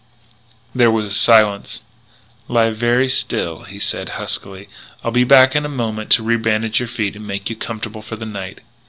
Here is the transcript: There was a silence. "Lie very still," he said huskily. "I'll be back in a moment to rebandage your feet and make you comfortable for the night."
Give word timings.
There 0.73 0.89
was 0.89 1.05
a 1.05 1.09
silence. 1.11 1.81
"Lie 2.47 2.71
very 2.71 3.07
still," 3.07 3.65
he 3.65 3.77
said 3.77 4.09
huskily. 4.17 4.67
"I'll 5.03 5.11
be 5.11 5.23
back 5.23 5.55
in 5.55 5.63
a 5.63 5.69
moment 5.69 6.09
to 6.13 6.23
rebandage 6.23 6.79
your 6.79 6.87
feet 6.89 7.15
and 7.15 7.27
make 7.27 7.51
you 7.51 7.55
comfortable 7.55 8.01
for 8.01 8.15
the 8.15 8.25
night." 8.25 8.61